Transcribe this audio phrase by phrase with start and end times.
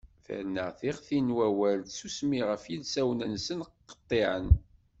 [0.25, 3.59] Terna tiɣtin n wawal d tsusmi ɣef yilsawen-nsen
[3.89, 4.47] qeṭṭiɛen.